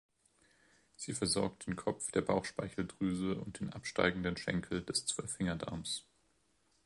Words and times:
Sie 0.95 1.13
versorgt 1.13 1.67
den 1.67 1.75
Kopf 1.75 2.09
der 2.09 2.23
Bauchspeicheldrüse 2.23 3.35
und 3.35 3.59
den 3.59 3.71
absteigenden 3.71 4.35
Schenkel 4.35 4.81
des 4.83 5.05
Zwölffingerdarms. 5.05 6.07